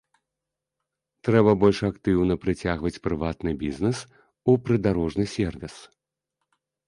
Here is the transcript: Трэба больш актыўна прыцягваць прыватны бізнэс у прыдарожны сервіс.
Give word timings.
Трэба 1.27 1.51
больш 1.63 1.79
актыўна 1.91 2.37
прыцягваць 2.45 3.01
прыватны 3.07 3.51
бізнэс 3.61 3.99
у 4.53 4.57
прыдарожны 4.69 5.25
сервіс. 5.37 5.75